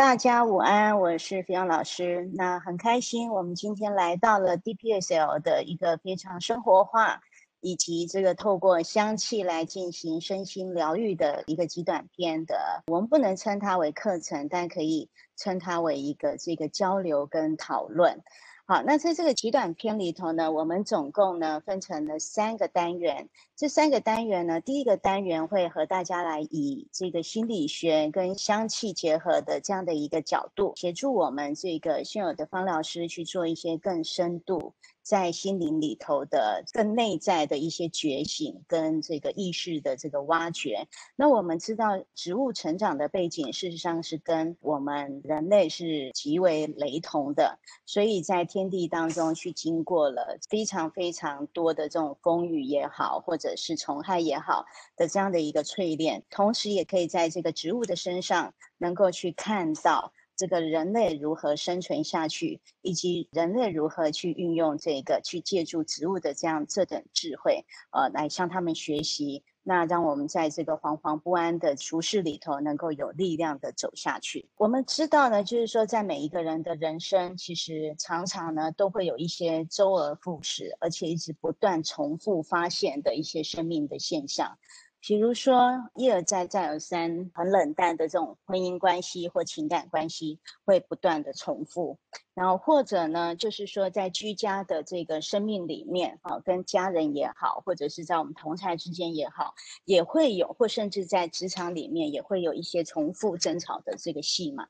[0.00, 2.30] 大家午安，我是飞扬老师。
[2.32, 7.20] 那很开心，我们今天来到了 DPSL 的一个非常生活化，
[7.60, 12.82] 以及这个透过香气来进行身心疗愈的一个极短篇的。
[12.86, 18.22] 我们不能称它为课程，但可以称它为一个这个交流跟讨论。
[18.70, 23.28] 好，那在这个极短篇里头呢，我们总共呢分成了三个单元。
[23.56, 34.72] 这三个单元呢，第一个单元会和大家来以这个心理学跟香气结合的这样的一个角度，协助我们这个现有的方疗师去做一些更深度。
[35.02, 40.86] 在心灵里头的更内在的一些觉醒跟这个意识的这个挖掘，
[41.16, 60.12] 那我们知道植物成长的背景，事实上是跟我们人类是极为雷同的，所以在天地当中去经过了非常非常多的这种风雨也好，或者是虫害也好的这样的一个淬炼，同时也可以在这个植物的身上能够去看到。
[60.40, 74.48] 这个人类如何生存下去，以及人类如何去运用这个去借助植物的这样这等智慧，呃，来向他们学习，那让我们在这个惶惶不安的俗世里头，能够有力量的走下去。
[74.56, 84.56] 我们知道呢，就是说，在每一个人的人生，其实常常呢，都会有一些周而复始，而且一直不断重复发现的一些生命的现象。
[85.02, 91.98] 比如说，一而再、再而三，很冷淡的这种婚姻关系或情感关系会不断的重复，
[92.34, 99.54] 然后或者呢，就是说在居家的这个生命里面，啊，跟家人也好，或者是在我们同才之间也好，
[99.86, 104.68] 也会有，或甚至在职场里面也会有一些重复争吵的这个戏码。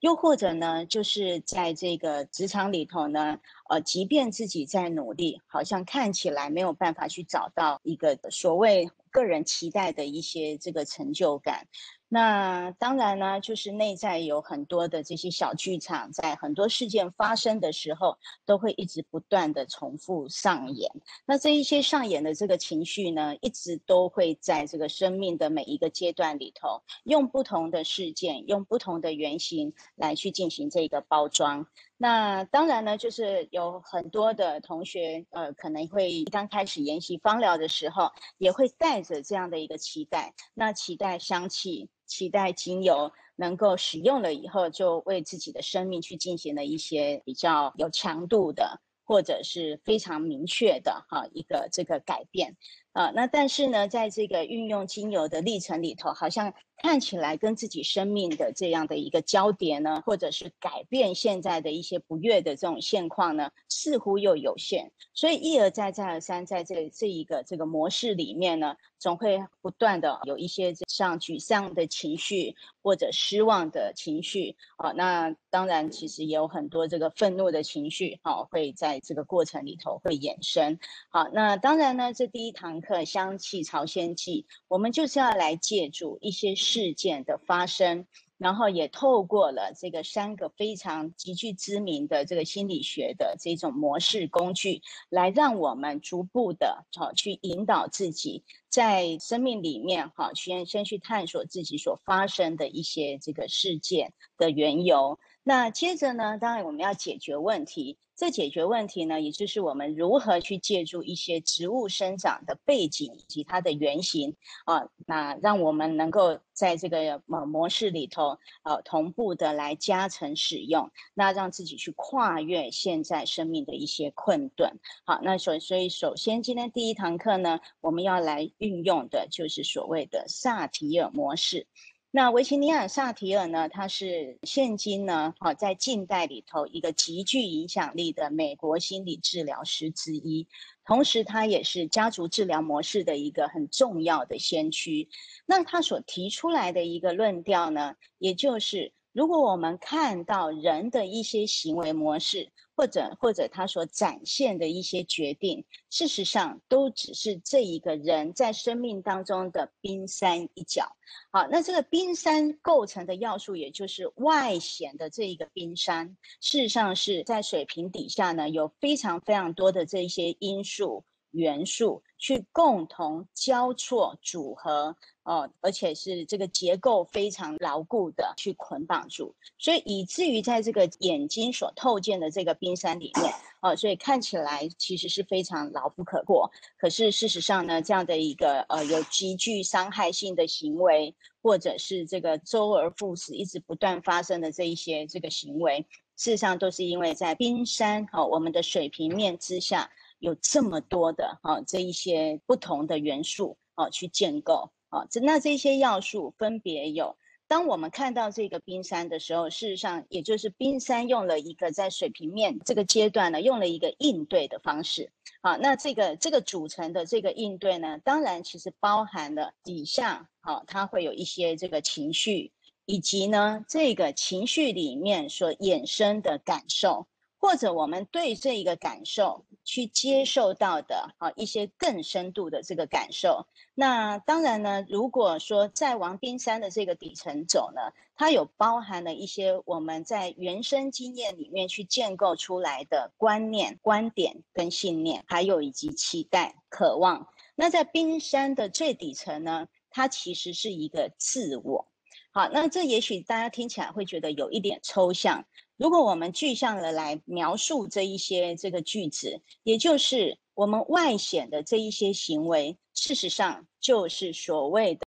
[0.00, 3.38] 又或者呢，就是在这个职场里头呢，
[3.70, 11.66] 呃，即便自己在努力，好像看起来没有办法去找到一个所谓个人期待的一些这个成就感。
[12.08, 20.88] 那当然呢，就是内在有很多的这些小剧场，在很多事件发生的时候，都会一直不断的重复上演。
[21.26, 31.66] 那这一些上演的这个情绪呢，一直都会在这个生命的每一个阶段里头，用不同的事件，用不同的原型来去进行这个包装。
[31.98, 52.56] 那当然呢，就是有很多的同学，呃，可能会刚开始研习芳疗的时候，也会带着这样的一个期待，那期待香气，期待精油能够使用了以后，就为自己的生命去进行了一些比较有强度的，或者是非常明确的哈一个这个改变。
[52.96, 64.90] 啊，那但是呢，在这个运用精油的历程里头，好像看起来跟自己生命的这样的一个交叠呢，或者是改变现在的一些不悦的这种现况呢，似乎又有限。
[65.12, 74.92] 所以一而再，再而三，在这这一个这个模式里面呢，总会不断的有一些像沮丧的情绪或者失望的情绪啊。
[74.92, 80.78] 那当然，其实也有很多这个愤怒的情绪，好，会在这个过程里头会衍生。
[81.10, 82.80] 好，那当然呢，这第一堂。
[82.86, 88.06] 课香气朝鲜记，我们就是要来借助一些事件的发生，
[88.38, 105.18] 然后也透过了这个三个非常极具知名的这个心理学的这种模式工具，来让我们逐步的好去引导自己在生命里面哈，先先去探索自己所发生的一些这个事件的缘由。
[105.48, 107.98] 那接着呢，当然我们要解决问题。
[108.16, 114.34] 这解决问题呢，也就是我们如何去借助一些植物生长的背景以及它的原型
[114.64, 124.80] 啊，那让我们能够在这个模模式里头，呃，同步的来加成使用，那让自己去跨越现在生命的一些困顿。
[125.04, 131.68] 好，那所所以首先今天第一堂课呢，我们要来运用的就是所谓的萨提尔模式。
[132.16, 133.68] 那维吉尼亚·萨提尔呢？
[133.68, 140.46] 他是现今呢，好在近代里头一个极具影响力的美国心理治疗师之一，
[140.86, 145.10] 同时他也是家族治疗模式的一个很重要的先驱。
[145.44, 148.94] 那他所提出来的一个论调呢，也就是。
[149.12, 160.86] 如果我们看到人的一些行为模式，或者或者他所展现的一些决定，事实上都只是这一个人在生命当中的冰山一角。
[161.30, 174.96] 好，那这个冰山构成的要素，也就是外显的这一个冰山，事实上是在水平底下呢，有非常非常多的这一些因素元素去共同交错组合。
[175.26, 186.48] 哦，而且是这个结构非常牢固的去捆绑住，所以以至于在这个眼睛所透见的这个冰山里面，哦，所以看起来其实是非常牢不可破。
[186.78, 195.84] 可是事实上呢，这样的一个呃有极具伤害性的行为，或者是这个周而复始、一直不断发生的这一些这个行为，
[196.16, 207.16] 事实上都是因为在冰山哦我们的水平面之下有这么多的哈这一些不同的元素啊去建构啊，这那这些要素分别有。
[207.48, 215.12] 当我们看到这个冰山的时候，事实上也就是冰山用了一个在水平面这个阶段呢，用了一个应对的方式。
[215.42, 222.50] 好，那这个这个组成的这个应对呢，当然其实包含了底下，好，它会有一些这个情绪，
[222.84, 227.06] 以及呢这个情绪里面所衍生的感受。
[227.46, 237.80] 或者我们对这一个感受去接受到的啊一些更深度的这个感受，那当然呢，如果说在王冰山的这个底层走呢，
[238.16, 247.28] 它有包含了一些我们在原生经验里面去建构出来的观念、观点跟信念，还有以及期待、渴望。
[247.54, 251.86] 那在冰山的最底层呢，它其实是一个自我。
[252.32, 255.44] 好，那这也许大家听起来会觉得有一点抽象。
[255.76, 265.06] 如果我们具象的来描述这一些这个句子，也就是我们外显的这一些行为，事实上就是所谓的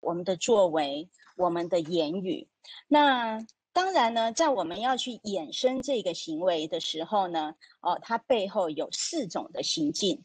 [0.00, 2.48] 我们的作为、我们的言语。
[2.88, 3.38] 那
[3.74, 10.24] 当然呢，在我们要去衍生这个行为的时候呢，哦，它背后有四种的行径。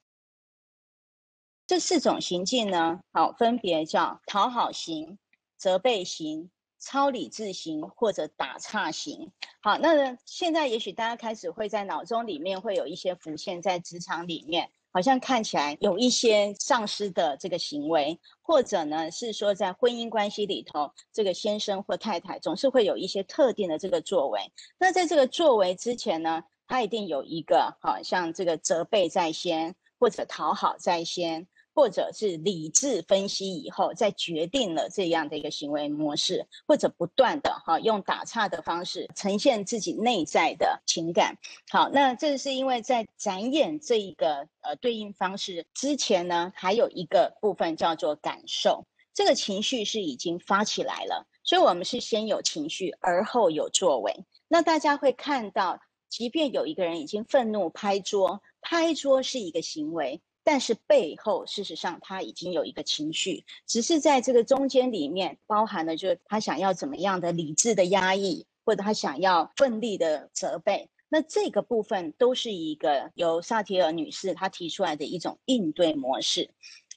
[1.68, 5.19] 这四种行径呢，好，分别叫讨好型、
[5.58, 6.50] 责备型、
[6.80, 9.30] 超理智型或者打岔型。
[9.62, 24.40] 好，那现在也许大家开始会在脑中里面会有一些浮现，在职场里面，好像看起来有一些丧失的这个行为，或者呢是说在婚姻关系里头，这个先生或太太总是会有一些特定的这个作为。
[24.80, 31.46] 那在这个作为之前呢，他一定有一个，好像这个责备在先，或者讨好在先。
[31.78, 41.38] 或者是理智分析以后，再决定了这样的一个行为模式，或者不断的哈用打岔的方式呈现自己内在的情感。
[41.70, 48.84] 好，那这是因为在展演这一个呃对应方式之前呢，还有一个部分叫做感受，
[49.14, 54.26] 这个情绪是已经发起来了，所以我们是先有情绪，而后有作为。
[54.48, 55.80] 那大家会看到，
[56.10, 60.20] 即便有一个人已经愤怒拍桌，拍桌是一个行为。
[60.50, 70.90] 但是背后，事实上他已经有一个情绪，只是在这个中间里面包含了，就是他想要怎么样的理智的压抑，或者他想要奋力的责备。
[71.10, 76.50] 那这个部分都是一个由萨提尔女士她提出来的一种应对模式。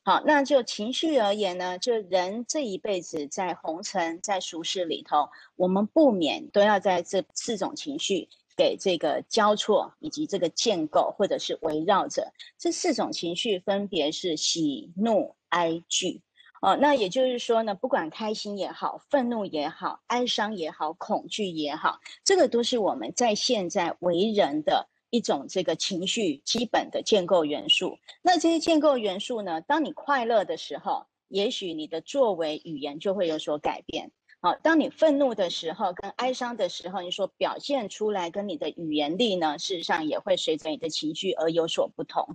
[0.05, 8.29] 好，那就情绪而言呢，就人这一辈子在红尘在俗世里头，我们不免都要在这四种情绪。
[8.61, 16.21] 给这个交错以及这个建构，或者是围绕着这四种情绪，分别是喜怒哀惧。
[16.61, 27.97] 哦，那也就是说呢，不管开心也好，愤怒也好，哀伤也好，恐惧也好，这个都是我们在现在为人的一种这个情绪基本的建构元素。
[28.21, 34.11] 那这些建构元素呢，当你快乐的时候，也许你的作为语言就会有所改变。
[34.43, 42.27] 好，当你愤怒的时候，跟哀伤的时候，你所表现出来跟你的语言力呢，事实上也会随着你的情绪而有所不同。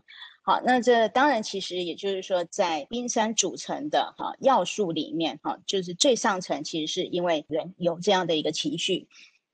[0.43, 9.07] 好，那这当然其实也就是说，在冰山组成的哈要素里面，哈，就是最上层其实是因为人有这样的一个情绪。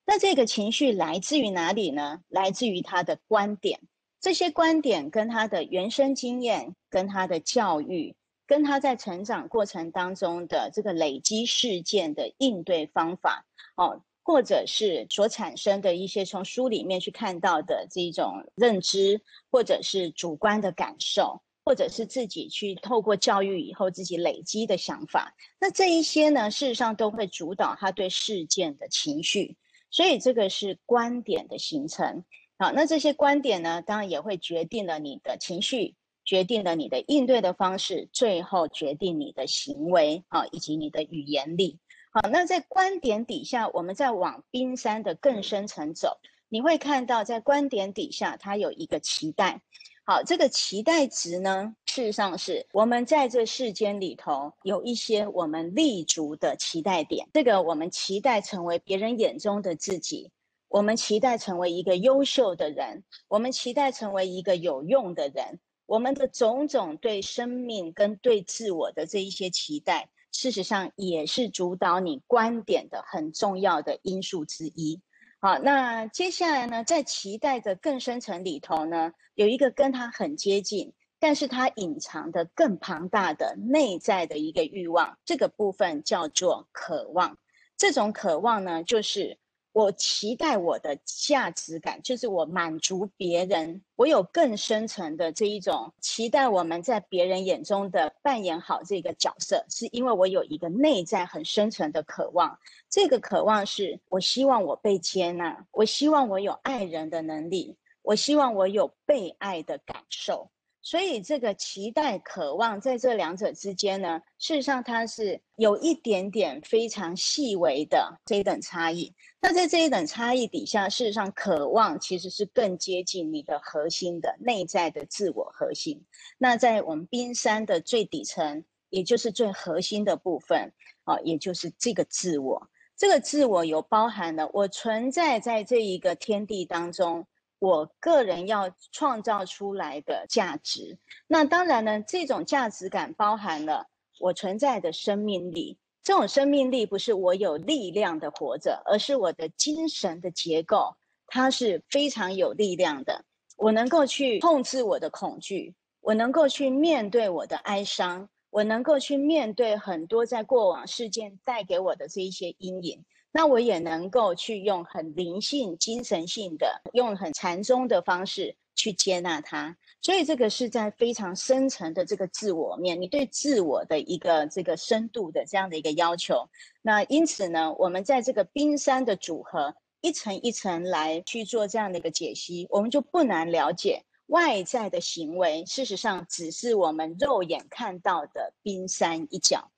[0.05, 2.19] 那这个情绪来自于哪里呢？
[2.27, 3.79] 来自于他的观点，
[4.19, 8.13] 这些观点跟他的原生经验，跟他的教育。
[8.51, 13.45] 跟他在成长过程当中的这个累积事件的应对方法，
[13.77, 29.55] 哦，或者是所产生的一些从书里面去看到的这种认知，或者是主观的感受，或者是自己去透过教育以后自己累积的想法，那这一些呢，事实上都会主导他对事件的情绪，
[29.89, 32.25] 所以这个是观点的形成。
[32.57, 35.95] 好，那这些观点呢，当然也会决定了你的情绪。
[36.23, 41.79] 决定了你的应对的方式，最后决定你的行为啊，以及你的语言力。
[42.13, 46.17] 好，那在观点底下，我们再往冰山的更深层走，
[46.49, 49.61] 你会看到在观点底下，它有一个期待。
[50.03, 57.27] 好，这个期待值呢，事实上是我们在这世间里头有一些我们立足的期待点。
[57.33, 60.31] 这个我们期待成为别人眼中的自己，
[60.67, 65.59] 我们期待成为一个优秀的人，我们期待成为一个有用的人。
[65.91, 75.01] 我们的种种对生命跟对自我的这一些期待，事实上也是主导你观点的很重要的因素之一。
[75.41, 87.37] 好，那接下来呢，在期待的更深层里头呢，有一个跟它很接近，但是它隐藏的更庞大的内在的一个欲望，这个部分叫做渴望。
[87.75, 89.37] 这种渴望呢，就是。
[89.73, 102.59] 我期待我的价值感，就是我满足别人，我有更深层的这一种期待，我们在别人眼中的扮演好这个角色，是因为我有一个内在很深层的渴望。
[102.89, 110.51] 这个渴望是我希望我被接纳，我希望我有爱人的能力，我希望我有被爱的感受。
[110.83, 119.13] 所以，这个期待、渴望，在这两者之间呢，事实上它是有一点点非常细微的这一等差异。
[119.39, 126.03] 那在这一等差异底下，事实上，渴望其实是更接近你的核心的内在的自我核心。
[126.39, 130.73] 那在我们冰山的最底层，也就是最核心的部分，
[131.03, 132.69] 啊，也就是这个自我。
[132.97, 137.27] 这个自我有包含了我存在在这一个天地当中。
[137.61, 143.85] 我个人要创造出来的价值，那当然呢，这种价值感包含了
[144.19, 145.77] 我存在的生命力。
[146.01, 150.95] 这种生命力不是我有力量的活着，而是我的精神的结构，
[151.27, 153.23] 它是非常有力量的。
[153.57, 163.05] 我能够去控制我的恐惧，我能够去面对我的哀伤，我能够去面对很多在过往事件带给我的这一些阴影。
[163.31, 169.77] 那我也能够去用很灵性、精神性的，用很禅宗的方式去接纳它。
[170.01, 176.49] 所以这个是在非常深层的这个自我面，你对自我的一个这个深度的这样的一个要求。
[176.81, 189.71] 那因此呢，我们在这个冰山的组合一层一层来去做这样的一个解析，我们就不难了解外在的行为，事实上只是我们肉眼看到的冰山一角。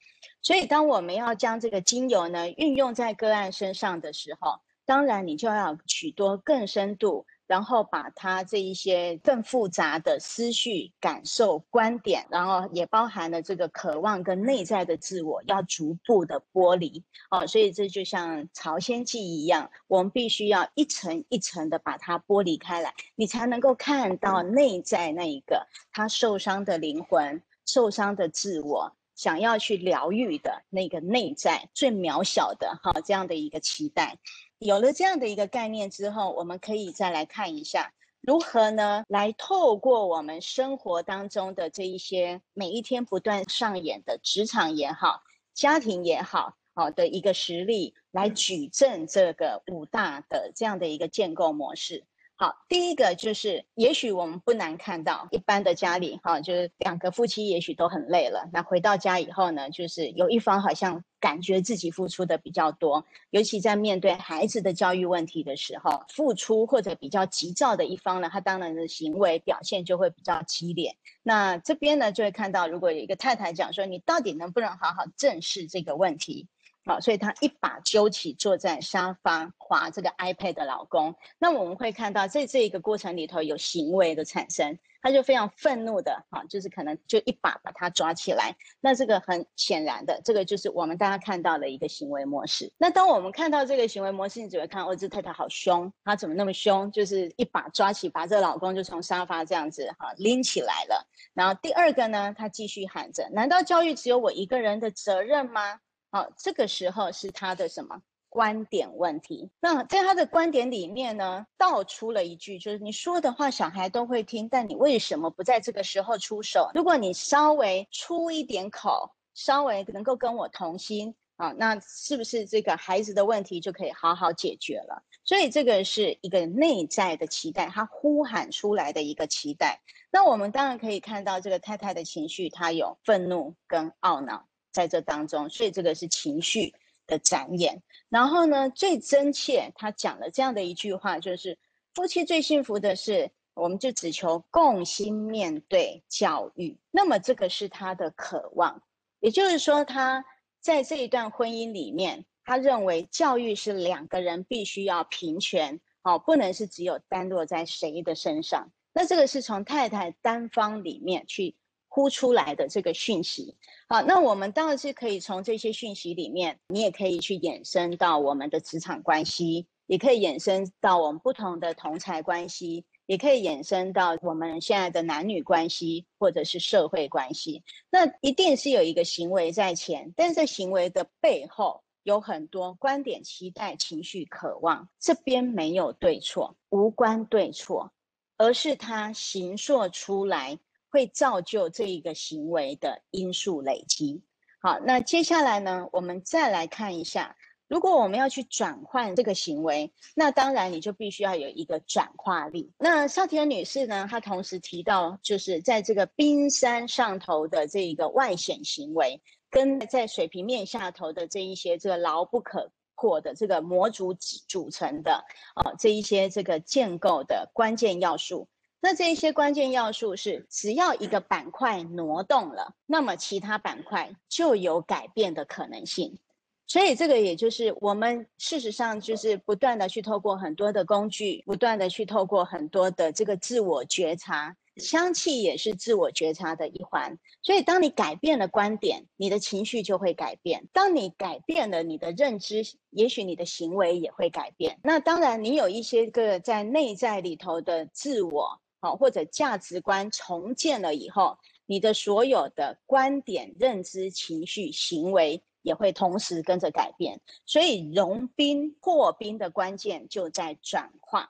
[0.44, 17.02] 所以，当我们要将这个精油呢运用在个案身上的时候，当然你就要许多更深度，然后把它这一些更复杂的思绪、感受、观点，然后也包含了这个渴望跟内在的自我，要逐步的剥离。
[17.32, 28.94] 哦，所以这就像朝鲜记一样，我们必须要一层一层的把它剥离开来，你才能够看到内在那一个他受伤的灵魂、受伤的自我。
[29.16, 34.18] 想要去疗愈的那个内在最渺小的哈，这样的一个期待，
[34.60, 39.04] 有了这样的一个概念之后，我们可以再来看一下如何呢？
[39.08, 45.22] 来透过我们生活当中的这一些每一天不断上演的职场也好，
[45.54, 52.06] 家庭也好，好的一个实例来举证这个五大的这样的一个建构模式。
[52.44, 70.98] 好，第一个就是，也许我们不难看到，一般的家里，哈，就是两个夫妻也许都很累了，那回到家以后呢，就是有一方好像感觉自己付出的比较多，尤其在面对孩子的教育问题的时候，付出或者比较急躁的一方呢，他当然的行为表现就会比较激烈。
[71.22, 76.50] 那这边呢，就会看到，如果有一个太太讲说，你到底能不能好好正视这个问题？
[76.86, 88.54] 好，所以他一把揪起坐在沙发划这个 iPad 的老公，那我们会看到在这一个过程里头有行为的产生，他就非常愤怒的，哈，就是可能就一把把他抓起来。
[88.82, 92.70] 那这个很显然的，这个就是我们大家看到的一个行为模式。
[92.78, 96.92] 那当我们看到这个行为模式，你只会看，哦，这太太好凶，她怎么那么凶？
[96.92, 101.08] 就是一把抓起，把这老公就从沙发这样子哈拎起来了。
[101.34, 105.80] 然后第二个呢，他继续喊着：难道教育只有我一个人的责任吗？
[106.14, 109.50] 好，这个时候是他的什么观点问题？
[109.60, 116.70] 那在他的观点里面呢，道出了一句，就是你说的话小孩都会听，但你为什么不在这个时候出手？
[116.76, 125.02] 如果你稍微出一点口，稍微能够跟我同心啊，那是不是这个孩子的问题就可以好好解决了？
[125.24, 129.82] 所以这个是一个内在的期待，他呼喊出来的一个期待。
[130.12, 134.46] 那我们当然可以看到这个太太的情绪，她有愤怒跟懊恼。
[134.74, 136.74] 在这当中，所以这个是情绪
[137.08, 137.82] 的展演。
[138.10, 141.58] 然后呢，最真切，他讲了这样的一句话，就是
[141.94, 146.78] 夫妻最幸福的是，我们就只求共心面对教育。
[146.92, 148.82] 那么这个是他的渴望，
[149.20, 150.26] 也就是说，他
[150.60, 158.72] 在这一段婚姻里面，他认为教育是两个人必须要平权，哦，不能是只有单落在谁的身上。
[158.92, 161.56] 那这个是从太太单方里面去。
[161.96, 163.56] 呼出来的这个讯息，
[163.88, 177.64] 好，那我们当然是可以从这些讯息里面，你也可以去衍生到我们的职场关系，也可以衍生到我们不同的同才关系，也可以衍生到我们现在的男女关系或者是社会关系。
[177.92, 184.90] 那一定是有一个行为在前，但是行为的背后有很多观点、期待、情绪、渴望。
[185.00, 187.92] 这边没有对错，无关对错，
[188.38, 190.58] 而是他形塑出来
[190.94, 194.22] 会造就这一个行为的因素累积。
[194.62, 197.36] 好，那接下来呢，我们再来看一下。
[197.68, 202.72] 如果我们要去转换这个行为，那当然你就必须要有一个转化力。
[202.78, 209.20] 那邵田女士呢，她同时提到，就是在这个冰山上头的这一个外显行为，
[209.50, 214.14] 跟在水平面下头的这一些这个牢不可破的这个模组
[214.48, 218.48] 组成的啊，这一些这个建构的关键要素。
[218.86, 226.20] 那这一些关键要素是，只要一个板块挪动了，那么其他板块就有改变的可能性。
[226.68, 237.18] 所以这个也就是我们事实上就是不断的去透过很多的工具，不断的去透过很多的这个自我觉察，香气也是自我觉察的一环。
[237.42, 244.78] 所以当你改变了观点，你的情绪就会改变；当你改变了你的认知，也许你的行为也会改变。
[244.84, 255.42] 那当然，你有一些个在内在里头的自我，好或者价值观重建了以后，你的所有的观点、认知、情绪、行为。
[255.64, 261.30] 也会同时跟着改变，所以融冰破冰的关键就在转化。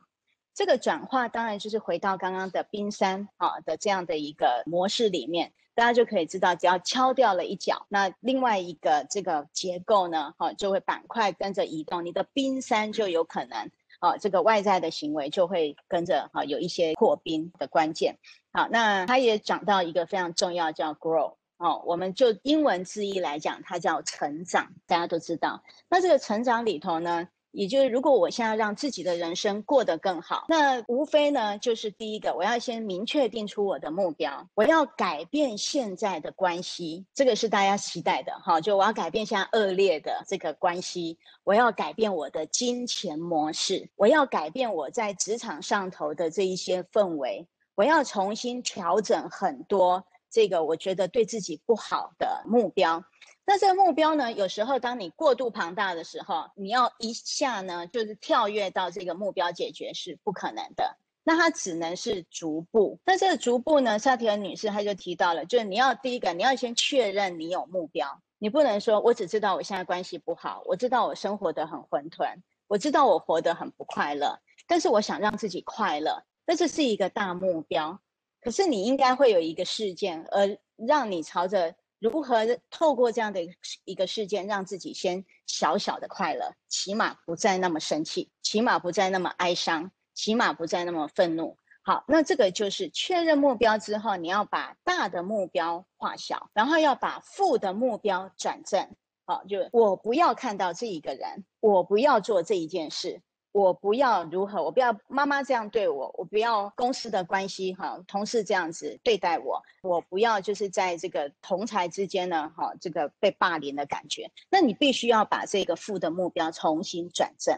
[0.56, 13.70] 这个转化当然就是回到刚刚的冰山啊的这样的一个模式里面，大家就可以知道，只要敲掉了一角，那另外一个这个结构呢，哈就会板块跟着移动，你的冰山就有可能
[14.04, 18.18] 啊这个外在的行为就会跟着哈有一些破冰的关键。
[18.52, 21.36] 好，那他也讲到一个非常重要叫 grow。
[21.58, 25.64] 哦，我们就英文字义来讲，它叫成长，大家都知道。
[25.88, 38.60] 那这个成长里头呢，也就是如果我现在让自己的人生过得更好，那无非呢就是第一个，我要先明确定出我的目标，我要改变现在的关系，这个是大家期待的哈。
[38.60, 50.04] 就我要改变现在恶劣的这个关系，我要改变我的金钱模式，我要改变我在职场上头的这一些氛围，我要重新调整很多。
[50.32, 53.04] 这个我觉得对自己不好的目标，
[53.46, 60.98] 那这个目标呢，有时候当你过度庞大的时候，你要一下呢，就是跳跃到这个目标解决是不可能的。
[61.26, 63.00] 那它只能是逐步。
[63.06, 68.08] 那这个逐步呢，沙提尔女士她就提到了，就是你要第一个，你要先确认你有目标，
[68.40, 72.36] 你不能说我只知道我现在关系不好，我知道我生活的很混沌，
[72.68, 77.98] 我知道我活得很不快乐，但是我想让自己快乐，那这是一个大目标。
[78.42, 83.40] 可是你应该会有一个事件，而让你朝着如何透过这样的
[83.86, 91.58] 一个事件，让自己先小小的快乐，起码不再那么生气，起码不再那么哀伤，起码不再那么愤怒。
[91.82, 98.90] 好，那这个就是确认目标之后，你要把大的目标化小，然后要把负的目标转正。
[99.24, 103.22] 好，就我不要看到这一个人，我不要做这一件事。
[103.54, 114.32] 我不要如何，我不要妈妈这样对我，我不要公司的关系哈，同事这样子对待我，我不要就是在这个同才之间呢哈，这个被霸凌的感觉。
[114.50, 117.56] 那你必须要把这个负的目标重新转正。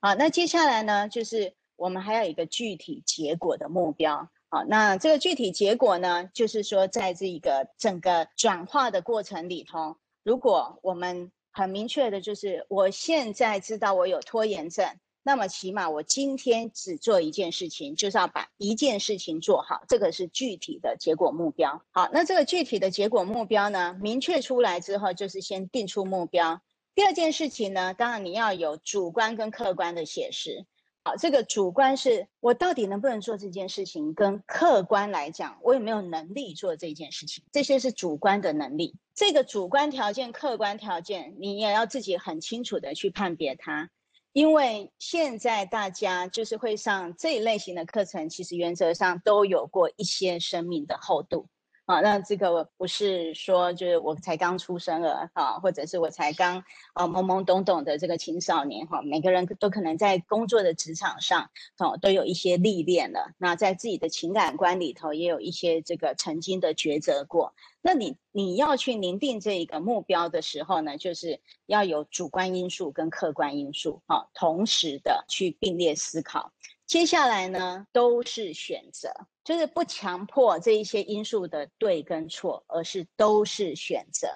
[0.00, 4.28] 好，那接下来呢，就是我们还有一个具体结果的目标。
[4.48, 14.84] 好，那这个具体结果呢，就是说在这个整个转化的过程里头，如果我们很明确的就是，我现在知道我有拖延症。
[15.26, 21.82] 那么起码我今天只做一件事情，就是要把一件事情做好，这个是具体的结果目标。
[21.90, 26.60] 好，那这个具体的结果目标呢，明确出来之后，就是先定出目标。
[26.94, 30.64] 第二件事情呢，当然你要有主观跟客观的写实。
[31.02, 38.94] 好，这个主观是我到底能不能做这件事情，跟客观来讲，我有没有能力做这件事情，这些是主观的能力。
[39.12, 43.90] 这个主观条件、客观条件，你也要自己很清楚的去判别它。
[44.36, 51.48] 因为现在大家就是会上这一类型的课程，其实原则上都有过一些生命的厚度。
[51.86, 67.54] 啊，那这个不是说就是我才刚出生了哈，或者是我才刚啊懵懵懂懂的这个青少年哈，每个人都可能在工作的职场上哦都有一些历练了，那在自己的情感观里头也有一些这个曾经的抉择过。
[67.80, 76.50] 那你你要去拟定这一个目标的时候呢，就是要有主观因素跟客观因素哈，同时的去并列思考。
[76.84, 79.12] 接下来呢，都是选择，
[79.46, 84.26] 就是不强迫这一些因素的对跟错，而是都是选择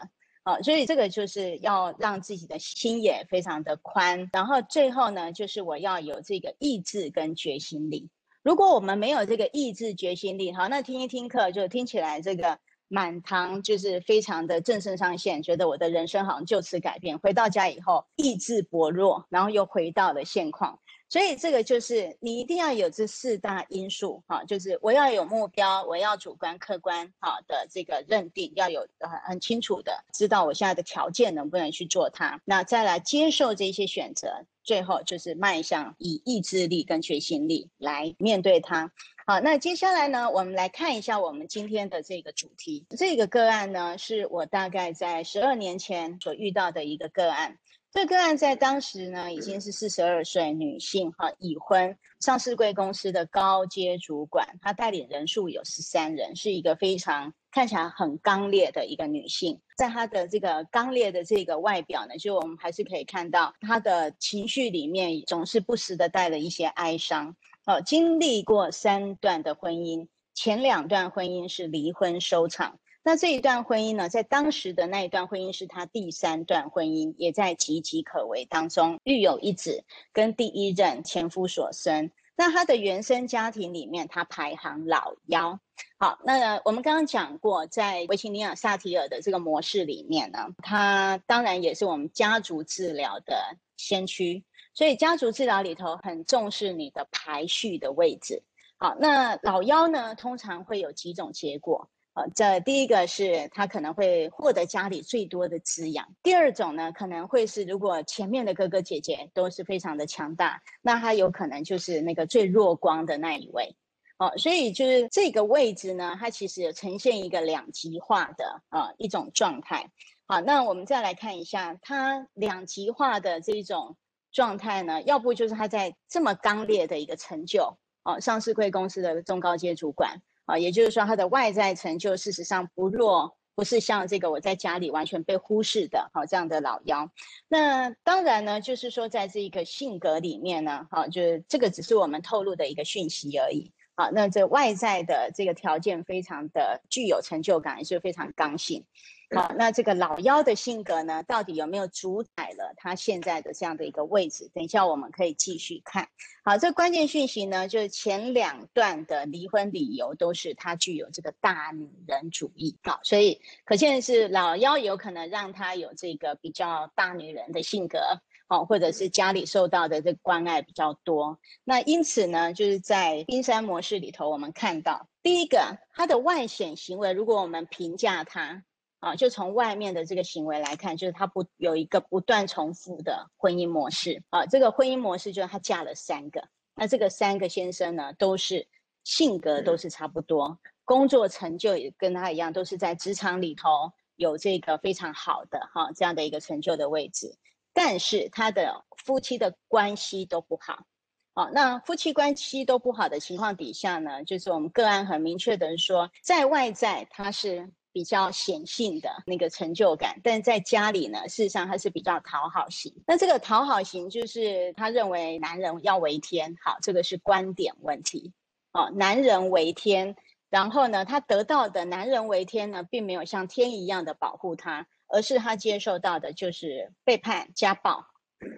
[0.45, 0.63] 啊。
[0.63, 8.09] 所以这个就是要让自己的心也非常的宽，然后最后呢，就是我要有这个意志跟决心力
[8.45, 17.19] 如果我们没有这个意志决心力，好，那听一听课就听起来这个满堂就是非常的正肾上腺，觉得我的人生好像就此改变。
[17.19, 20.79] 回到家以后意志薄弱，然后又回到了现况。
[21.11, 38.93] 所以这个就是你一定要有这四大因素哈，就是我要有目标，我要主观客观哈的这个认定，要有很很清楚的知道我现在的条件能不能去做它，那再来接受这些选择，最后就是迈向以意志力跟决心力来面对它。
[39.27, 47.59] 好，那接下来呢，我们来看一下我们今天的这个主题，这个个案呢是我大概在十二年前所遇到的一个个案。
[47.93, 59.61] 这个案在当时呢，已经是四十二岁女性，哈，已婚，上市贵公司的高阶主管，她带领人数有十三人，是一个非常看起来很刚烈的一个女性。
[59.77, 67.37] 在她的这个刚烈的这个外表呢，就我们还是可以看到她的情绪里面总是不时的带了一些哀伤。
[67.67, 72.79] 哦，经历过三段的婚姻，前两段婚姻是离婚收场。
[73.03, 82.11] 那这一段婚姻呢，在当时的那一段婚姻是他第三段婚姻，也在岌岌可危当中，育有一子，跟第一任前夫所生。
[82.37, 85.59] 那他的原生家庭里面，他排行老幺。
[85.99, 98.43] 好，那我们刚刚讲过，在维琴尼亚萨提尔的这个模式里面呢，他当然也是我们家族治疗的先驱，所以家族治疗里头很重视你的排序的位置。
[98.77, 101.91] 好，那老幺呢，通常会有几种结果。
[102.15, 106.09] 呃，这第一个是他可能会获得家里最多的滋养。
[106.25, 113.77] 第二种呢，可能会是如果前面的哥哥姐姐都是非常的强大，那他有可能就是那个最弱光的那一位。
[114.19, 119.91] 哦，所以就是这个位置呢，它其实呈现一个两极化的啊一种状态。
[120.27, 123.97] 好，那我们再来看一下它两极化的这种
[124.33, 130.21] 状态呢，要不就是他在这么刚烈的一个成就，哦，上市贵公司的中高阶主管。
[130.51, 137.11] 啊，也就是说，他的外在成就事实上不弱，不是像这个我在家里完全被忽视的，好这样的老幺。
[137.49, 143.73] 那当然呢，就是说在这个性格里面呢，好，就是这个只是我们透露的一个讯息而已。
[143.95, 148.85] 好，那这外在的这个条件非常的具有成就感，也是非常刚性。
[149.33, 154.51] 好，那这个老幺的性格呢，到底有没有主宰了他现在的这样的一个位置？
[154.53, 156.09] 等一下我们可以继续看。
[156.43, 162.77] 好，这关键讯息呢，就是前两段的离婚理由都是他具有这个大女人主义。
[162.83, 168.01] 好，所以可见是老幺有可能让他有这个比较大女人的性格，
[168.49, 171.39] 好，或者是家里受到的这关爱比较多。
[171.63, 178.65] 那因此呢，就是在冰山模式里头，我们看到第一个他的外显行为，如果我们评价他。
[179.01, 184.45] 啊，就从外面的这个行为来看，就是她不有一个不断重复的婚姻模式啊。
[184.45, 188.69] 这个婚姻模式就是她嫁了三个，那这个三个先生呢，都是
[189.03, 197.35] 性格都是差不多，工作成就也跟她一样，都是在职场里头有这个非常好的哈这样的一个成就的位置。
[197.73, 200.85] 但是他的夫妻的关系都不好，
[201.33, 207.73] 好，那夫妻关系都不好的情况底下呢，就是我们个案很明确的说，在外在他是。
[207.93, 212.95] 比较显性的那个成就感，但在家里呢，事实上他是比较讨好型。
[213.07, 218.33] 那这个讨好型就是他认为男人要为天，好，这个是观点问题。
[218.73, 220.15] 哦，男人为天，
[220.49, 228.07] 然后呢，他得到的男人为天呢，并没有像天一样的保护他，而是他接受到的就是背叛、家暴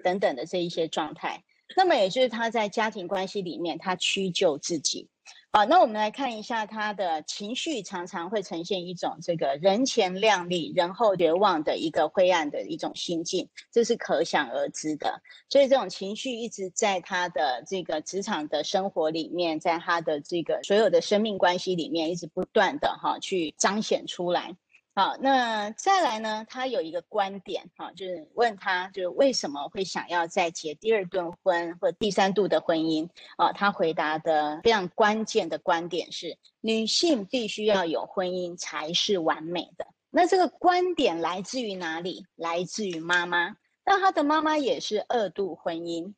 [0.05, 1.43] 等等的这一些状态。
[1.75, 5.09] 那么也就是他在家庭关系里面，他屈就自己。
[5.55, 15.21] 好，那我们来看一下他的情绪，常常会呈现一种这个人前亮丽，人后绝望的一个灰暗的一种心境，这是可想而知的。
[15.51, 24.57] 所以这种情绪一直在他的这个职场的生活里面，在他的这个所有的生命关系里面，一直不断的哈去彰显出来。
[24.95, 26.45] 好，那再来呢？
[26.51, 33.09] 他有一个观点，哈，就是问他，就是为什么会想要再结第二顿婚或第三度的婚姻？
[33.39, 39.87] 啊，他回答的非常关键的观点是：女性必须要有婚姻才是完美的。
[40.11, 42.27] 那这个观点来自于哪里？
[42.37, 43.57] 来自于妈妈。
[43.87, 46.13] 那他的妈妈也是二度婚姻。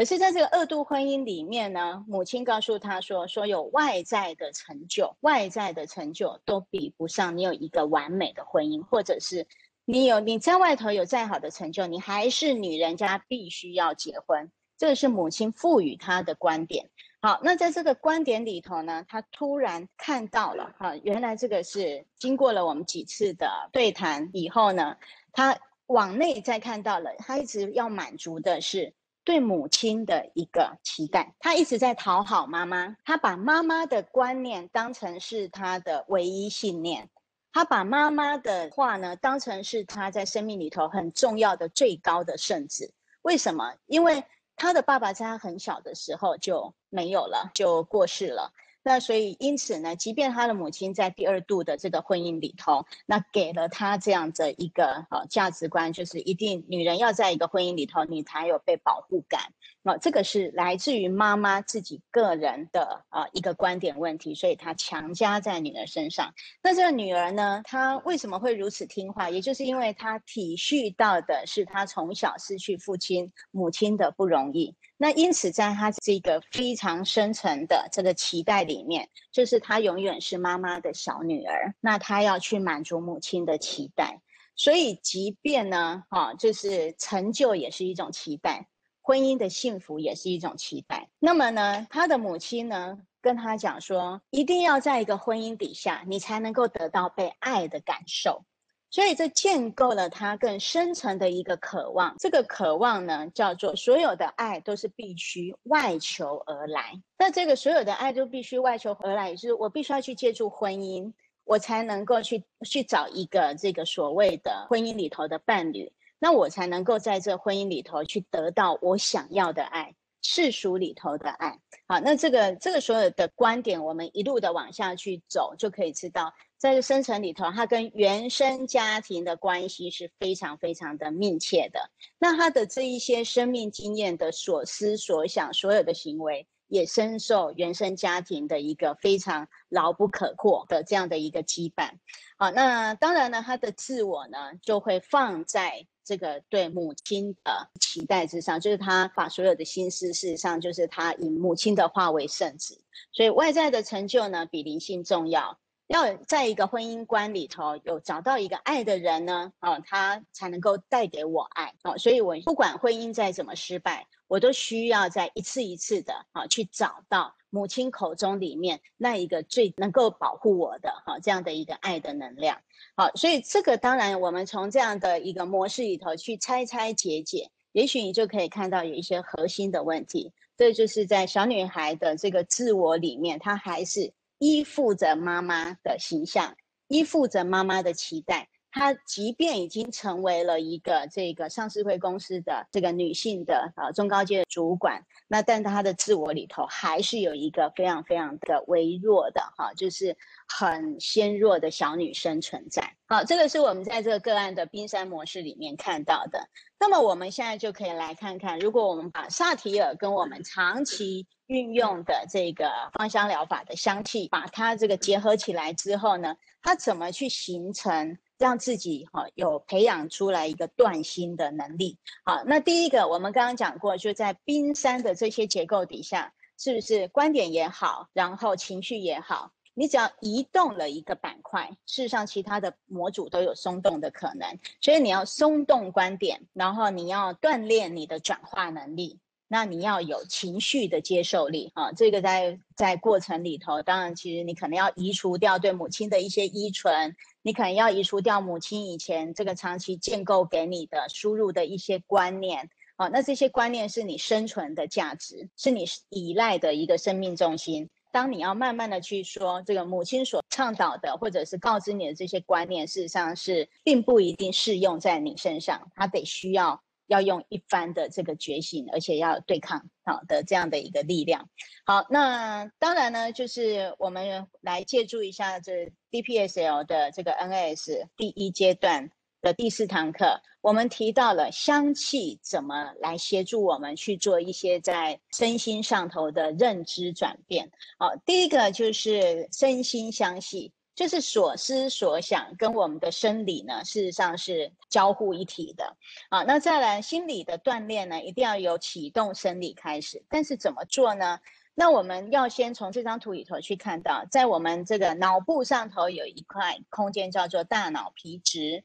[0.00, 9.46] 可是，在这个二度婚姻里面呢，母亲告诉他说：“说有外在的成就，外在的成就都比不上你有一个完美的婚姻，或者是
[9.84, 16.88] 你有你在外头有再好的成就，你还是女人家必须要结婚。”这个是母亲赋予他的观点。
[17.20, 24.96] 好，那在这个观点里头呢，他突然看到了哈，原来这个是经过了我们几次的对谈以后呢，
[25.30, 25.58] 他
[25.88, 28.94] 往内再看到了，他一直要满足的是。
[29.24, 31.34] 对母亲的一个期待。
[31.38, 37.08] 他一直在讨好妈妈，他把妈妈的观念当成是他的唯一信念，
[37.52, 42.92] 他把妈妈的话呢当成是他在生命里头很重要的最高的圣旨。
[43.22, 43.74] 为什么？
[43.86, 44.24] 因为
[44.56, 48.52] 他的爸爸在他很小的时候就没有了，就过世了。
[48.82, 59.52] 那所以，因此呢，即便他的母亲在第二度的这个婚姻里头，那给了他这样的一个呃价值观，就是一定女人要在一个婚姻里头，你才有被保护感。
[59.82, 66.32] 那这个是来自于妈妈自己个人的啊一个观点问题，所以她强加在女儿身上。
[66.62, 69.28] 那这个女儿呢，她为什么会如此听话？
[69.30, 74.74] 也就是因为她体恤到的是她从小失去父亲、母亲的不容易。
[75.02, 81.74] 那因此，在她这个非常深层的这个期待里面，就是她永远是妈妈的小女儿。
[81.80, 84.20] 那她要去满足母亲的期待，
[84.54, 88.68] 所以即便呢，哈，就是成就也是一种期待。
[89.00, 91.08] 婚姻的幸福也是一种期待。
[91.18, 98.44] 那么呢，他的母亲呢，跟他讲说，一定要在一个婚姻底下，你才能够得到被爱的感受。
[98.90, 102.16] 所以这建构了他更深层的一个渴望。
[102.18, 107.00] 这个渴望呢，叫做所有的爱都是必须外求而来。
[107.16, 111.12] 那这个所有的爱都必须外求而来，就是我必须要去借助婚姻，
[111.44, 115.92] 我才能够去去找一个这个所谓的婚姻里头的伴侣。
[116.18, 121.58] 那我才能够在这婚姻里头去得到我想要的爱，世俗里头的爱。
[121.86, 131.90] 好，那这个这个所有的观点，我们一路的往下去走，就可以知道，在这生存里头，它跟原生家庭的关系是非常非常的密切的。
[132.18, 136.46] 那他的这一些生命经验的所思所想，所有的行为。
[136.70, 141.90] 也深受原生家庭的一个非常牢不可破的这样的一个羁绊，
[142.38, 152.78] 好，那当然呢，他的自我呢就会放在这个对母亲的期待之上，就是他把所有的心思，事实上就是他以母亲的话为圣旨，
[153.12, 155.58] 所以外在的成就呢比灵性重要。
[155.90, 164.06] 要在一个婚姻观里头有找到一个爱的人呢，啊，他才能够带给我爱，啊，所以我不管婚姻再怎么失败。
[164.28, 172.60] 我都需要在一次一次的啊去找到母亲口中里面那一个最能够保护我的哈这样的一个爱的能量，
[172.94, 186.56] 好，所以这个当然我们从这样的一个模式里头去拆拆解解，也许你就可以看到有一些核心的问题，这就是在小女孩的这个自我里面，她还是依附着妈妈的形象，
[186.88, 188.48] 依附着妈妈的期待。
[188.72, 202.96] 她即便已经成为了一个这个上市会公司的这个女性的呃中高阶主管，那但她的自我里头还是有一个非常非常的微弱的哈，就是很纤弱的小女生存在。
[203.06, 206.48] 好，这个是我们在这个个案的冰山模式里面看到的。
[206.78, 218.16] 那么我们现在就可以来看看，如果我们把萨提尔跟我们长期运用的这个芳香疗法的香气，把它这个结合起来之后呢，它怎么去形成？
[218.40, 221.98] 让自己哈有培养出来一个断心的能力。
[222.24, 234.58] 好，那第一个我们刚刚讲过，就在冰山的这些结构底下，是不是观点也好，然后情绪也好，你只要移动了一个板块，事实上其他的模组都有松动的可能。
[234.80, 239.18] 所以你要松动观点，然后你要锻炼你的转化能力。
[239.52, 257.90] 那你要有情绪的接受力啊，这个在在过程里头，当然其实你可能要移除掉对母亲的一些依存，你可能要移除掉母亲以前这个长期建构给你的输入的一些观念啊，那这些观念是你生存的价值，是你依赖的一个生命重心。
[258.12, 266.80] 当你要慢慢的去说这个母亲所倡导的，或者是告知你的这些观念，事实上是并不一定适用在你身上，它得需要。
[267.10, 271.48] 要用一番的这个觉醒，而且要对抗好的这样的一个力量。
[271.84, 279.10] 好，那当然呢，就是我们来借助一下这 DPSL 的这个 N A S 第一阶段
[279.42, 287.68] 的第四堂课，我们提到了香气怎么来协助我们去做一些在身心上头的认知转变。
[287.98, 290.72] 好，第一个就是身心相系。
[291.00, 295.96] 就是所思所想跟我们的生理呢，事实上是交互一体的
[296.28, 296.42] 啊。
[296.42, 300.22] 那再来心理的锻炼呢，一定要由启动生理开始。
[300.28, 301.40] 但是怎么做呢？
[301.74, 308.84] 那我们要先从这张图里头去看到，在我们这个脑部上头有一块空间叫做大脑皮质。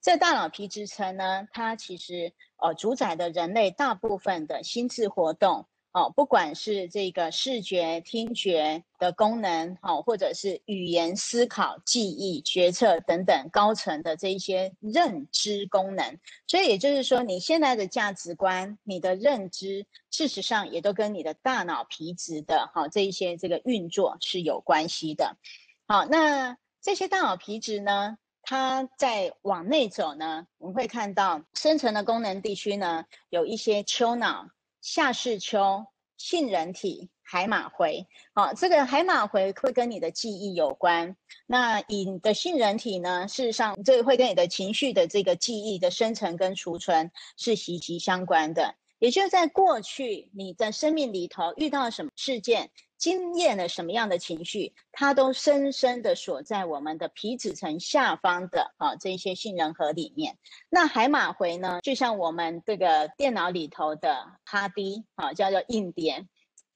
[0.00, 16.18] 这大脑皮质层呢，它其实呃主宰的人类大部分的心智活动哦，不管是这个视觉、听觉的功能，好，或者是语言、思考、记忆、决策等等高层的这一些认知功能。
[16.46, 25.36] 所以也就是说，你现在的价值观、你的认知，事实上也都跟你的大脑皮质的哈这一些这个运作是有关系的。
[25.86, 34.48] 好，那这些大脑皮质呢，它在往内走呢，我们会看到深层的功能地区呢，有一些丘脑。
[34.82, 41.16] 夏是秋、杏仁体、海马回，好，这个海马回会跟你的记忆有关。
[41.46, 43.28] 那你的杏仁体呢？
[43.28, 48.74] 事实上，这会跟你的情绪的这个记忆的生成跟储存是息息相关的。
[49.02, 52.70] 也就在过去你在生命里头遇到什么事件。
[52.96, 60.38] 经验了什么样的情绪，它都深深的锁在我们的皮质层下方的啊这些杏仁核里面。
[60.70, 66.24] 那海马回呢，就像我们这个电脑里头的哈迪啊，叫做硬碟，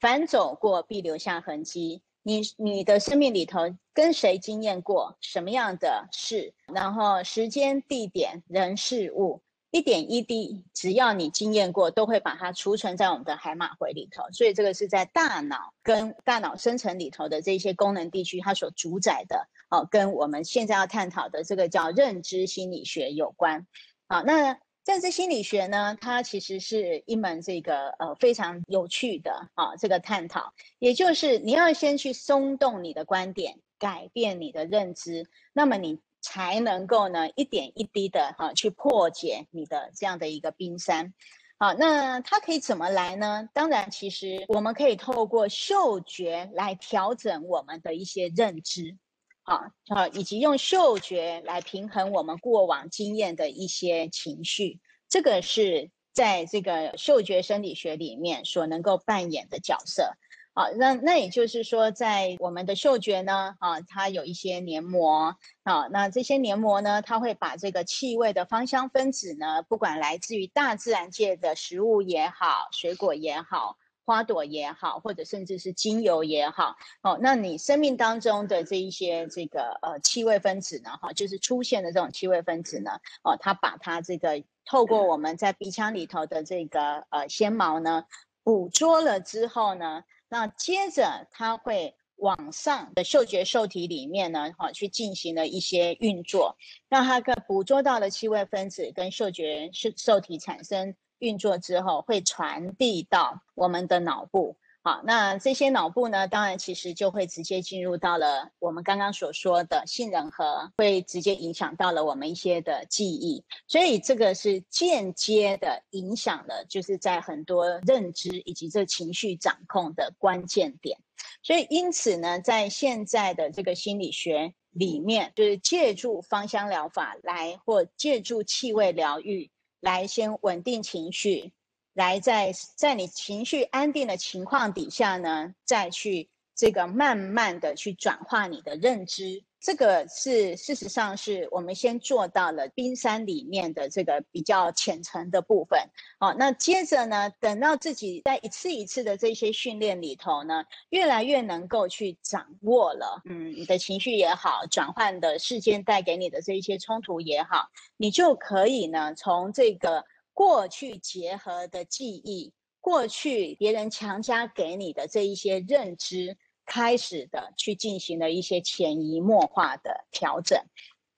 [0.01, 2.03] 反走过必留下痕迹。
[2.25, 3.61] 你你的生命里头
[3.95, 9.43] 跟谁经验过什么样的事，然后时间、地点、人、事物。
[9.73, 14.23] 一点一滴，只要你经验过，都会把它储存在我们的海马回里头。
[14.33, 23.67] 所以这个是在大脑跟大脑生成里头的这些功能地区，它所主宰的哦，跟我们现在要探讨的这个叫认知心理学有关。
[24.09, 35.99] 好，那认知心理学呢，它其实是一门这个呃非常有趣的啊这个探讨，也就是你要先去松动你的观点，改变你的认知，那么你。
[36.27, 41.15] 才能够呢一点一滴的哈去破解你的这样的一个冰山，
[41.57, 43.49] 好，那它可以怎么来呢？
[43.55, 48.97] 当然，其实我们可以透过嗅觉来调整我们的一些认知，
[49.45, 60.11] 好，好，以及用嗅觉来平衡我们过往经验的一些情绪，这个是在这个嗅觉生理学里面所能够扮演的角色。
[60.59, 82.93] 好，那那也就是说，在我们的嗅觉呢，啊，它有一些黏膜，啊，那这些黏膜呢，它会把这个气味的芳香分子呢，不管来自于大自然界的食物也好，水果也好，花朵也好，或者甚至是精油也好，哦，那你生命当中的这一些这个呃气味分子呢，哈，就是出现的这种气味分子呢，
[83.23, 88.07] 哦，它把它这个透过我们在鼻腔里头的这个呃纤毛呢，
[88.43, 90.03] 捕捉了之后呢。
[90.29, 96.57] 那接着，它会往上的嗅觉受体里面呢，哈，去进行了一些运作，
[96.89, 104.57] 让它可捕捉到的气味分子跟嗅觉受受体产生运作之后，会传递到我们的脑部。
[104.87, 120.97] 好，那这些脑部呢，当然其实就会直接进入到了我们刚刚所说的杏仁核，会直接影响到了我们一些的记忆，所以这个是间接的影响了，就是在很多认知以及这情绪掌控的关键点。
[121.43, 131.53] 所以因此呢，在现在的这个心理学里面，就是借助芳香疗法来，或借助气味疗愈来先稳定情绪。
[131.97, 145.81] 来，在在你情绪安定的情况底下呢，再去这个慢慢的去转化你的认知，这个是事实上是我们先做到了冰山里面的这个比较浅层的部分。
[146.21, 160.05] 好，那接着呢，等到自己在一次一次的这些训练里头呢，越来越能够去掌握了，嗯，你的情绪也好，转换的事件带给你的这一些冲突也好，你就可以呢，从这个。
[160.37, 170.61] 过去结合的记忆，过去别人强加给你的这一些认知，开始的去进行了一些潜移默化的调整。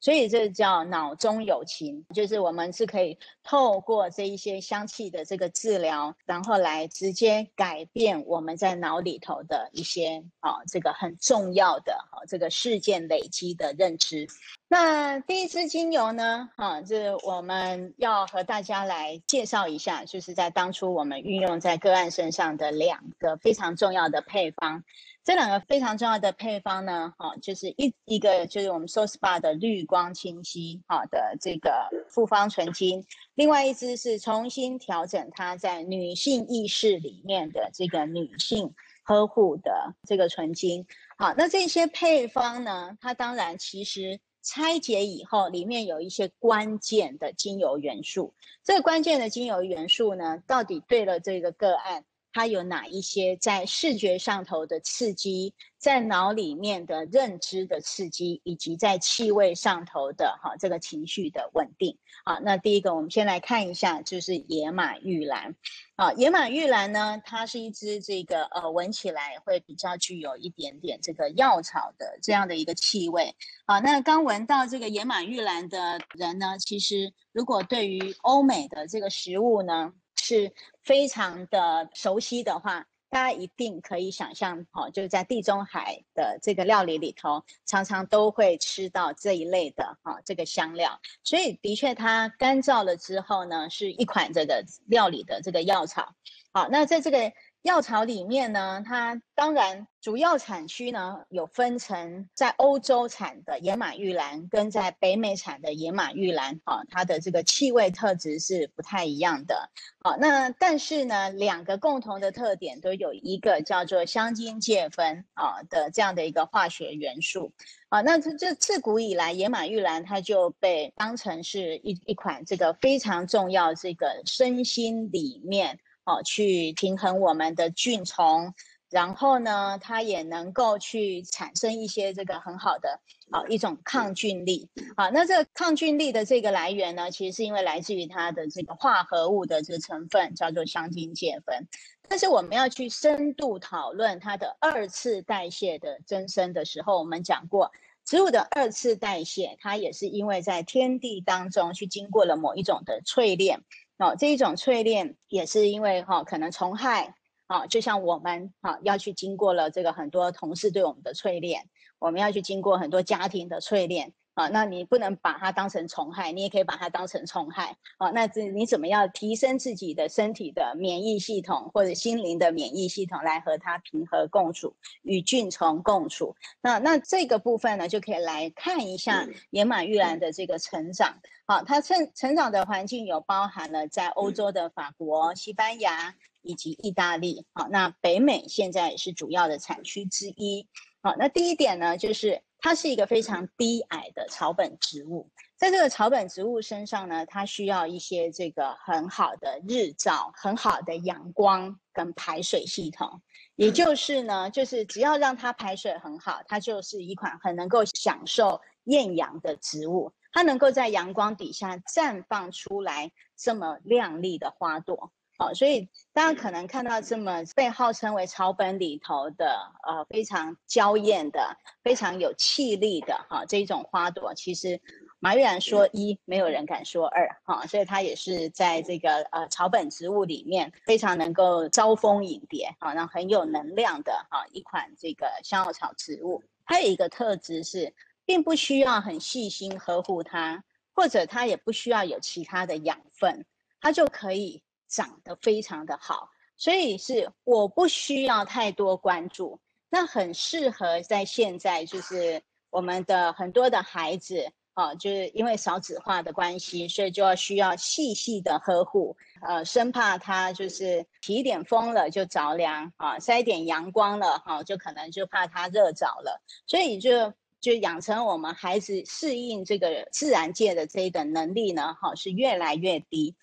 [0.01, 14.29] 所以这叫脑中有情，就是我们是可以透过这一些香气的这个治疗，然后来直接改变我们在脑里头的一些啊这个很重要的啊这个事件累积的认知。
[14.71, 24.85] 那第一支精油呢，哈，这我们要和大家来介绍一下，就是在当初我们运用在个案身上的两个非常重要的配方。
[25.25, 33.05] 这两个非常重要的配方呢，哈，就是一一个就是我们 So Spa 的绿光清晰哈的这个复方纯精，
[33.35, 40.87] 另外一支是重新调整它在女性意识里面的这个女性呵护的这个纯精。
[41.17, 48.33] 好，那这些配方呢，它当然其实拆解以后，里面有一些关键的精油元素。
[48.65, 52.07] 这个关键的精油元素呢，到底对了这个个案。
[52.33, 61.99] 它有哪一些在视觉上头的刺激，在脑里面的认知的刺激，以及在气味上头的哈这个情绪的稳定。
[62.25, 65.55] 好，那第一个我们先来看一下，就是野马玉兰。
[65.97, 73.35] 啊，野马玉兰呢，它是一支这个呃闻起来会比较具有一点点这个药草的这样的一个气味。
[73.67, 80.53] 好，那刚闻到这个野马玉兰的人呢，其实如果对于欧美的这个食物呢，是
[80.83, 91.01] 非常的熟悉的话，大家一定可以想象，哦，就是在地中海的这个料理里头，常常都会吃到这一类的哈这个香料。
[91.25, 96.15] 所以的确，它干燥了之后呢，是一款这个料理的这个药草。
[96.53, 97.33] 好，那在这个。
[97.63, 109.69] 药草里面呢，它当然主要产区呢有分成在欧洲产的野马玉兰跟在北美产的野马玉兰，哈，它的这个气味特质是不太一样的。
[110.01, 117.53] 好，那但是呢，两个共同的特点都有一个叫做香精芥酚啊的这样的一个化学元素。
[117.89, 125.79] 啊，那这这自古以来，野马玉兰它就被当成是一一款这个非常重要这个身心里面。
[126.09, 128.55] 哦，去平衡我们的菌虫，
[128.89, 132.99] 然后呢，它也能够去产生一些这个很好的
[133.31, 134.67] 啊一种抗菌力。
[134.97, 141.69] 好，那这个抗菌力的这个来源呢，其实是因为来自于它的这个化合物的这个成分叫做香精芥酚。
[142.09, 147.71] 但是我们要去深度讨论它的二次代谢的增生的时候，我们讲过，
[148.07, 153.61] 植物的二次代谢，它也是因为在天地当中去经过了某一种的淬炼。
[153.99, 157.15] 哦，这一种淬炼也是因为哈，可能虫害
[157.49, 161.69] 啊，就像我们哈要去经过了这个很多同事对我们的淬炼，
[161.99, 168.11] 我们要去经过很多家庭的淬炼啊，那你不能把它当成虫害，你也可以把它当成虫害啊。
[168.11, 176.37] 那这你怎么样提升自己的身体的免疫系统或者心灵的免疫系统来和它平和共处，与菌虫共处？
[176.61, 181.19] 那那这个部分呢，就可以来看一下野马玉兰的这个成长。
[181.45, 187.45] 好，它成成长的环境有包含了在欧洲的法国、西班牙以及意大利。
[187.55, 190.69] 好，那北美现在也是主要的产区之一。
[191.03, 203.23] 好，那第一点呢，就是它是一个非常低矮的草本植物，在这个草本植物身上呢，它需要一些这个很好的日照、很好的阳光跟排水系统。
[203.55, 210.13] 也就是呢，就是只要让它排水很好，它就是一款很能够享受艳阳的植物。
[210.31, 224.81] 它能够在阳光底下绽放出来这么亮丽的花朵，好，所以大家可能看到这么被号称为草本里头的呃非常娇艳的、非常有气力的哈这一种花朵，其实
[225.21, 236.43] 马玉兰说一，没有人敢说二哈，所以它也是在这个呃草本植物里面非常能够招蜂引蝶，好，那很有能量的哈一款这个香药草植物。
[236.65, 237.95] 还有一个特质是。
[238.29, 240.63] 并不需要很细心呵护它，
[240.95, 243.47] 或者它也不需要有其他的养分，
[243.81, 246.31] 它就可以长得非常的好。
[246.57, 267.33] 所以是我不需要太多关注，那很适合在现在就是我们的很多的孩子啊，就是因为少子化的关系，所以就要需要细细的呵护，呃，生怕他就是起一点风了就着凉啊，晒点阳光了哈，就可能就怕他热着了，所以就。
[267.61, 273.35] 就养成我们孩子适应这个自然界的这一个能力呢，哈，是越来越低。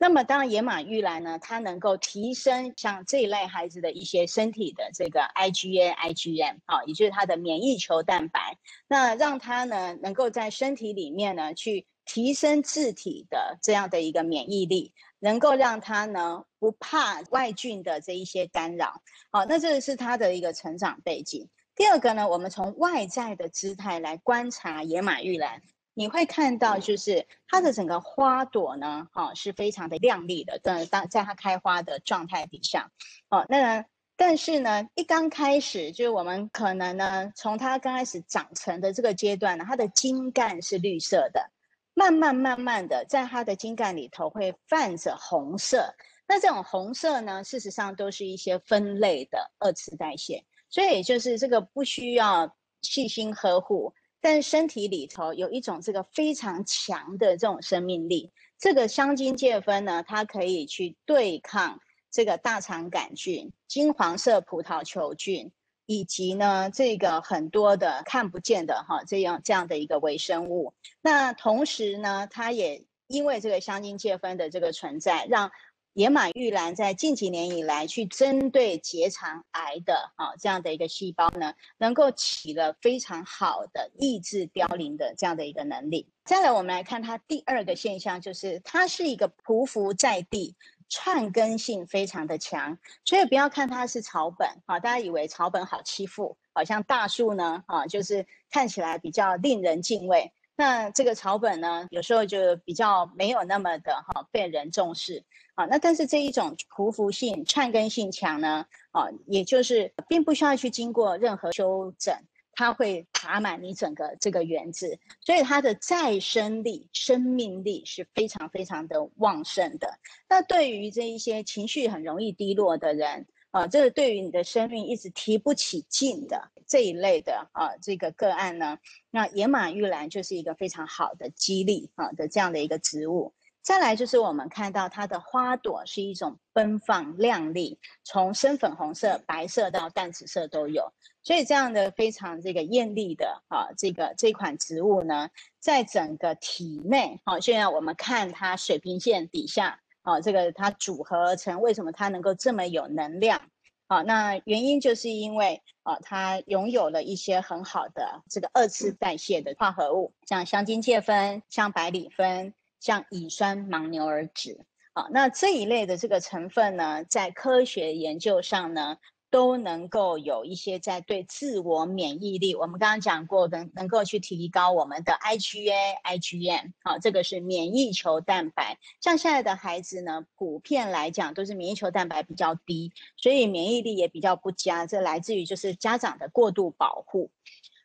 [0.00, 19.02] 那么，当然野马玉兰呢，它能够提升像这一类孩子的一些身体的这个 IgA、IgM，哈，也就是它的免疫球蛋白，那让它呢能够在身体里面呢去提升自体的这样的一个免疫力，能够让它呢不怕外菌的这一些干扰。
[19.30, 21.48] 好，那这个是它的一个成长背景。
[21.74, 25.60] 第二个呢，我们从外在的姿态来观察野马玉兰，
[25.98, 30.56] 你会看到就是它的整个花朵呢，哈，是非常的亮丽的。
[30.60, 32.88] 在当在它开花的状态底下，
[33.30, 33.84] 哦，那
[34.14, 41.50] 但是呢，一刚开始就是我们可能呢，从它刚开始长成的这个阶段呢，它的茎干是绿色的，
[41.94, 45.92] 慢慢慢慢的在它的茎干里头会泛着红色。
[46.28, 50.44] 那这种红色呢，事实上都是一些分类的二次代谢。
[50.70, 58.32] 所以就是这个不需要细心呵护，但身体里头有一种这个非常强的这种生命力。
[58.58, 65.52] 这个香精芥酚呢，它可以去对抗这个大肠杆菌、金黄色葡萄球菌，
[65.86, 70.74] 以及呢这个很多的看不见的哈这样这样的一个微生物。
[71.00, 75.50] 那同时呢，它也因为这个香精芥酚的这个存在，让
[75.94, 86.08] 野马玉兰在近几年以来去针对结肠癌的啊这样的一个细胞呢，能够起了非常好的抑制凋零的这样的一个能力。
[86.24, 90.54] 再来，我们来看它第二个现象，就是它是一个匍匐在地。
[90.90, 100.32] 串根性非常的强，所以不要看它是草本啊，大家以为草本好欺负，好像大树呢啊，就是看起来比较令人敬畏。
[100.58, 105.22] 那这个草本呢，有时候就比较没有那么的哈被人重视
[105.54, 105.64] 啊。
[105.66, 112.12] 那但是这一种匍匐性、串根性强呢啊，也就是并不需要去经过任何修整。
[112.54, 119.96] 它会爬满你整个这个园子，所以它的再生力、生命力是非常非常的旺盛的。
[120.28, 128.78] 那对于这一些情绪很容易低落的人啊，这个对于你的生命一直提不起劲的这一类的啊，这个个案呢，
[129.10, 133.32] 那野马玉兰就是一个非常好的激励啊的这样的一个植物。
[133.60, 140.90] 再来就是我们看到它的花朵是一种奔放亮丽，从深粉红色、白色到淡紫色都有，
[141.22, 145.28] 所以这样的非常这个艳丽的啊，这个这款植物呢，
[145.58, 153.40] 在整个体内，好，现在我们看它水平线底下，啊，这个它组合成为什么它能够这么有能量？
[153.88, 162.54] 啊，那原因就是因为啊，它拥有了一些很好的这个二次代谢的化合物，像香精芥酚、像百里酚。
[162.80, 164.56] 像乙酸盲牛儿酯，
[164.92, 168.96] 啊，那这一类的这个成分呢，在科学研究上呢，
[169.30, 178.78] 都能够有一些在对自我免疫力，我们刚刚讲过的，能够去提高我们的 IgA、IgM，好，这个是免疫球蛋白。
[179.00, 187.30] 像现在的孩子呢，普遍来讲都是免疫球蛋白比较低，所以免疫力也比较不佳，这来自于就是家长的过度保护。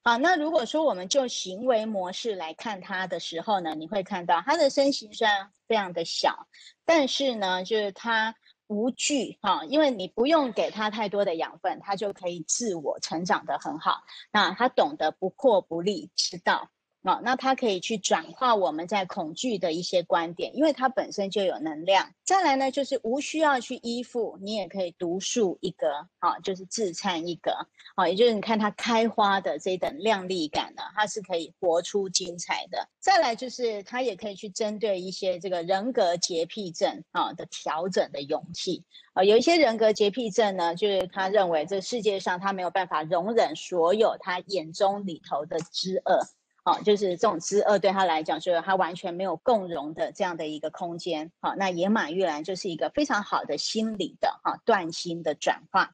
[0.06, 6.48] 好，那如果说我们就行为模式来看它的时候呢，你会看到它的身形虽然非常的小，
[6.84, 8.36] 但是呢，就是它
[8.74, 14.04] 无惧哈，因为你不用给他太多的养分，他就可以自我成长的很好。
[14.32, 16.70] 那他懂得不破不立之道。
[17.04, 22.10] 啊，那它可以去转化我们在恐惧的一些观点，因为它本身就有能量。
[22.24, 25.86] 再来呢，就是无需要去依附，你也可以独树一格，
[26.20, 27.52] 啊，就是自灿一格，
[27.96, 32.88] 啊，也就是你看它开花的这等亮丽感呢，它是可以活出精彩的。
[33.02, 38.82] 再来就是它也可以去针对一些这个人格洁癖症啊的调整的勇气，
[39.12, 46.26] 啊，有一些人格洁癖症呢，就是他认为这世界上他没有办法容忍所有他眼中里头的之恶。
[46.66, 51.30] 好，就是这种之恶对他来讲，就是他完全没有共融的这样的一个空间。
[51.42, 55.92] 好，那野马玉兰就是一个非常好的心理的哈断心的转化。